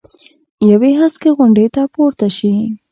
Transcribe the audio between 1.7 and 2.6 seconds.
ته پورته شي.